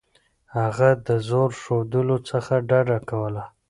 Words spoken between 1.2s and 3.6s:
زور ښودلو څخه ډډه کوله.